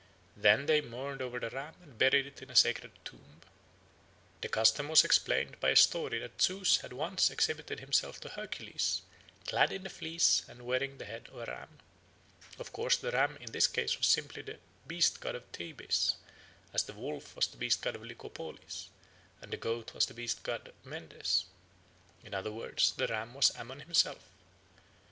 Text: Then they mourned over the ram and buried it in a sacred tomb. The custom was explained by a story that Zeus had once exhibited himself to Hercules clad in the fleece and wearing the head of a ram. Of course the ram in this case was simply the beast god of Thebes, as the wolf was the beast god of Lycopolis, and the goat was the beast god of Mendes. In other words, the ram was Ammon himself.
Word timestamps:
Then 0.35 0.65
they 0.65 0.81
mourned 0.81 1.21
over 1.21 1.39
the 1.39 1.51
ram 1.51 1.75
and 1.83 1.95
buried 1.95 2.25
it 2.25 2.41
in 2.41 2.49
a 2.49 2.55
sacred 2.55 2.89
tomb. 3.05 3.39
The 4.41 4.49
custom 4.49 4.87
was 4.87 5.03
explained 5.03 5.59
by 5.59 5.69
a 5.69 5.75
story 5.75 6.17
that 6.17 6.41
Zeus 6.41 6.77
had 6.77 6.91
once 6.91 7.29
exhibited 7.29 7.79
himself 7.79 8.19
to 8.21 8.29
Hercules 8.29 9.03
clad 9.45 9.71
in 9.71 9.83
the 9.83 9.91
fleece 9.91 10.41
and 10.47 10.65
wearing 10.65 10.97
the 10.97 11.05
head 11.05 11.27
of 11.31 11.37
a 11.37 11.45
ram. 11.45 11.77
Of 12.57 12.73
course 12.73 12.97
the 12.97 13.11
ram 13.11 13.37
in 13.39 13.51
this 13.51 13.67
case 13.67 13.95
was 13.99 14.07
simply 14.07 14.41
the 14.41 14.57
beast 14.87 15.19
god 15.19 15.35
of 15.35 15.45
Thebes, 15.53 16.15
as 16.73 16.81
the 16.85 16.93
wolf 16.93 17.35
was 17.35 17.45
the 17.45 17.57
beast 17.57 17.83
god 17.83 17.95
of 17.95 18.01
Lycopolis, 18.01 18.87
and 19.39 19.53
the 19.53 19.57
goat 19.57 19.93
was 19.93 20.07
the 20.07 20.15
beast 20.15 20.41
god 20.41 20.69
of 20.69 20.73
Mendes. 20.83 21.45
In 22.23 22.33
other 22.33 22.51
words, 22.51 22.93
the 22.93 23.05
ram 23.05 23.35
was 23.35 23.55
Ammon 23.55 23.81
himself. 23.81 24.27